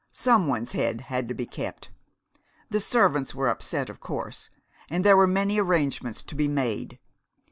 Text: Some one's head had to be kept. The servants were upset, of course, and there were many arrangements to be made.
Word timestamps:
Some 0.11 0.47
one's 0.47 0.71
head 0.71 1.01
had 1.01 1.27
to 1.27 1.35
be 1.35 1.45
kept. 1.45 1.91
The 2.71 2.79
servants 2.79 3.35
were 3.35 3.49
upset, 3.49 3.87
of 3.87 3.99
course, 3.99 4.49
and 4.89 5.05
there 5.05 5.15
were 5.15 5.27
many 5.27 5.59
arrangements 5.59 6.23
to 6.23 6.33
be 6.33 6.47
made. 6.47 6.97